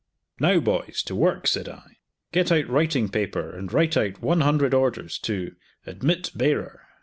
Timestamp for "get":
2.31-2.51